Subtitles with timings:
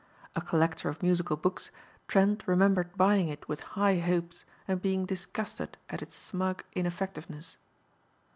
[0.35, 1.69] A collector of musical books,
[2.07, 7.57] Trent remembered buying it with high hopes and being disgusted at its smug ineffectiveness.